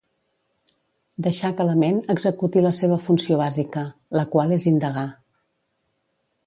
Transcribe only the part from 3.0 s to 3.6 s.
funció